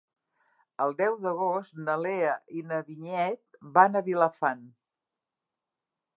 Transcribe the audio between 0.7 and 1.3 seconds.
El deu